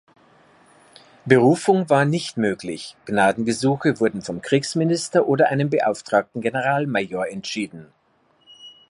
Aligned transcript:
Berufung 1.25 1.87
war 1.91 2.05
nicht 2.05 2.35
möglich; 2.35 2.95
Gnadengesuche 3.05 3.99
wurden 3.99 4.23
vom 4.23 4.41
Kriegsminister 4.41 5.27
oder 5.27 5.49
einem 5.49 5.69
beauftragten 5.69 6.41
Generalmajor 6.41 7.27
entschieden. 7.27 7.85